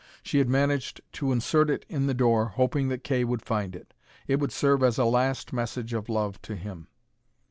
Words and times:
She 0.23 0.39
had 0.39 0.49
managed 0.49 1.01
to 1.13 1.31
insert 1.31 1.69
it 1.69 1.85
in 1.87 2.07
the 2.07 2.15
door, 2.15 2.47
hoping 2.47 2.87
that 2.87 3.03
Kay 3.03 3.23
would 3.23 3.43
find 3.43 3.75
it. 3.75 3.93
It 4.25 4.39
would 4.39 4.51
serve 4.51 4.81
as 4.81 4.97
a 4.97 5.05
last 5.05 5.53
message 5.53 5.93
of 5.93 6.09
love 6.09 6.41
to 6.41 6.55
him. 6.55 6.87